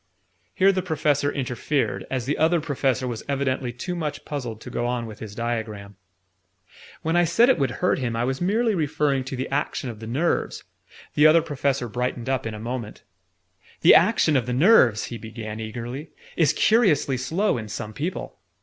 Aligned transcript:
Here 0.55 0.71
the 0.71 0.81
Professor 0.81 1.31
interfered, 1.31 2.07
as 2.09 2.25
the 2.25 2.35
Other 2.39 2.59
Professor 2.59 3.07
was 3.07 3.21
evidently 3.29 3.71
too 3.71 3.95
much 3.95 4.25
puzzled 4.25 4.59
to 4.61 4.71
go 4.71 4.87
on 4.87 5.05
with 5.05 5.19
his 5.19 5.35
diagram. 5.35 5.95
"When 7.03 7.15
I 7.15 7.23
said 7.23 7.49
it 7.49 7.59
would 7.59 7.69
hurt 7.69 7.99
him, 7.99 8.15
I 8.15 8.23
was 8.23 8.41
merely 8.41 8.73
referring 8.73 9.23
to 9.25 9.35
the 9.35 9.47
action 9.49 9.91
of 9.91 9.99
the 9.99 10.07
nerves" 10.07 10.63
The 11.13 11.27
Other 11.27 11.43
Professor 11.43 11.87
brightened 11.87 12.29
up 12.29 12.47
in 12.47 12.55
a 12.55 12.59
moment. 12.59 13.03
"The 13.81 13.93
action 13.93 14.35
of 14.35 14.47
the 14.47 14.53
nerves," 14.53 15.05
he 15.13 15.19
began 15.19 15.59
eagerly, 15.59 16.09
"is 16.35 16.51
curiously 16.51 17.15
slow 17.15 17.59
in 17.59 17.67
some 17.67 17.93
people. 17.93 18.39